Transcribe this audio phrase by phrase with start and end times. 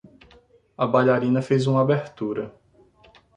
[0.75, 2.51] A bailarina fez uma abertura